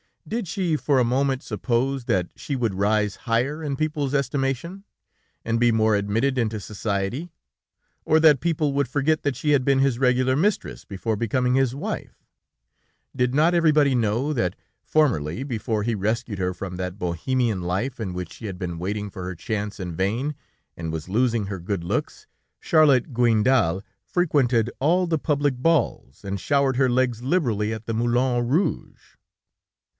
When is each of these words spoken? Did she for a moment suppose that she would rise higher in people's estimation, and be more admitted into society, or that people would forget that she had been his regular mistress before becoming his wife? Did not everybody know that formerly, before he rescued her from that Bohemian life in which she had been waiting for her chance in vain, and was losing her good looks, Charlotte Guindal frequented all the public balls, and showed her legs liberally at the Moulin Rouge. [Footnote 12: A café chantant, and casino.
Did 0.27 0.47
she 0.47 0.75
for 0.77 0.97
a 0.97 1.03
moment 1.03 1.43
suppose 1.43 2.05
that 2.05 2.29
she 2.35 2.55
would 2.55 2.73
rise 2.73 3.17
higher 3.27 3.61
in 3.63 3.75
people's 3.75 4.13
estimation, 4.15 4.83
and 5.45 5.59
be 5.59 5.71
more 5.71 5.93
admitted 5.95 6.37
into 6.37 6.59
society, 6.59 7.31
or 8.05 8.19
that 8.19 8.39
people 8.39 8.71
would 8.73 8.87
forget 8.87 9.21
that 9.23 9.35
she 9.35 9.49
had 9.51 9.63
been 9.65 9.79
his 9.79 9.99
regular 9.99 10.35
mistress 10.35 10.85
before 10.85 11.15
becoming 11.15 11.53
his 11.55 11.75
wife? 11.75 12.23
Did 13.15 13.35
not 13.35 13.53
everybody 13.53 13.93
know 13.93 14.31
that 14.33 14.55
formerly, 14.81 15.43
before 15.43 15.83
he 15.83 15.93
rescued 15.95 16.39
her 16.39 16.53
from 16.53 16.77
that 16.77 16.97
Bohemian 16.97 17.61
life 17.61 17.99
in 17.99 18.13
which 18.13 18.33
she 18.33 18.45
had 18.45 18.57
been 18.57 18.79
waiting 18.79 19.09
for 19.11 19.25
her 19.25 19.35
chance 19.35 19.79
in 19.79 19.93
vain, 19.95 20.33
and 20.77 20.91
was 20.93 21.09
losing 21.09 21.47
her 21.47 21.59
good 21.59 21.83
looks, 21.83 22.25
Charlotte 22.59 23.13
Guindal 23.13 23.83
frequented 24.05 24.71
all 24.79 25.05
the 25.07 25.19
public 25.19 25.55
balls, 25.57 26.23
and 26.23 26.39
showed 26.39 26.77
her 26.77 26.89
legs 26.89 27.21
liberally 27.21 27.73
at 27.73 27.85
the 27.85 27.93
Moulin 27.93 28.47
Rouge. 28.47 28.47
[Footnote 28.47 28.47
12: 28.47 28.47
A 28.47 28.87
café 28.87 28.87
chantant, 28.87 28.87
and 28.87 28.95
casino. 28.95 29.17